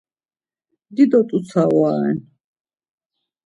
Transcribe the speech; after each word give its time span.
Dido 0.95 1.19
t̆utsa 1.27 1.61
ora 1.75 1.95
ren. 2.01 2.19